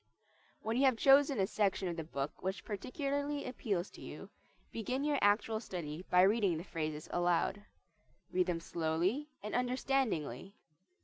[0.63, 4.31] When you have chosen a section of the book which particularly appeals to you,
[4.71, 7.65] begin your actual study by reading the phrases aloud.
[8.31, 10.55] Read them slowly and understandingly.